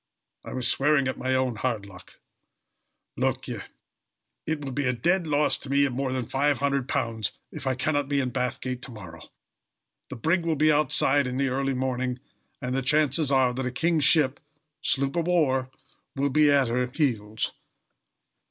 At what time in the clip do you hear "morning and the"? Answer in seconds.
11.75-12.81